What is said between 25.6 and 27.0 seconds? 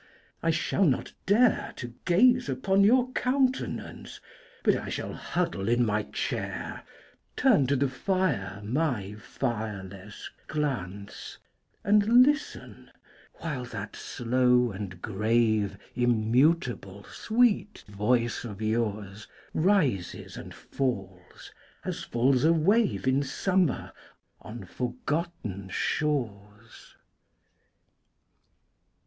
shores.